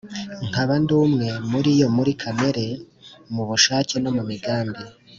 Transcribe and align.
nkaba 0.49 0.73
ndi 0.81 0.93
umwe 1.03 1.27
na 1.51 1.59
Yo 1.79 1.87
muri 1.95 2.11
kamere, 2.21 2.65
mu 3.33 3.43
bushake, 3.49 3.95
no 4.03 4.09
mu 4.15 4.23
migambi. 4.29 4.83